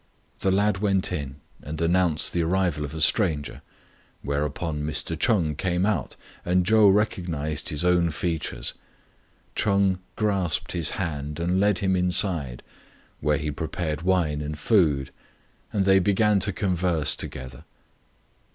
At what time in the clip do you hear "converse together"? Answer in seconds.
16.51-17.63